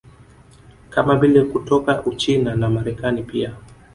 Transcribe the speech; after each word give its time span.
Kama 0.89 1.15
vile 1.15 1.41
kutoka 1.41 2.03
Uchina 2.05 2.55
na 2.55 2.69
Marekani 2.69 3.23
pia 3.23 3.55